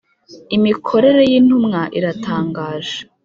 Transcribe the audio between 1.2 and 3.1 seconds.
y ‘intumwa iratangaje.